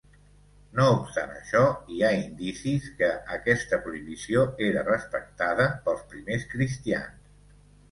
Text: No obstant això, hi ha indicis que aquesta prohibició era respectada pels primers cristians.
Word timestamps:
No 0.77 0.85
obstant 0.93 1.33
això, 1.39 1.61
hi 1.95 1.99
ha 2.07 2.09
indicis 2.21 2.87
que 3.03 3.11
aquesta 3.37 3.81
prohibició 3.85 4.47
era 4.71 4.85
respectada 4.89 5.71
pels 5.87 6.05
primers 6.17 6.51
cristians. 6.57 7.33